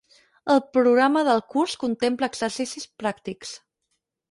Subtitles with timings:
[0.53, 3.55] El programa del curs contempla exercicis pràctics.